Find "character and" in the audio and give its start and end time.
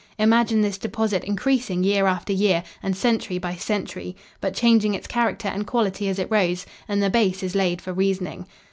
5.05-5.67